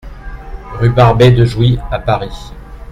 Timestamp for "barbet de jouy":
0.89-1.77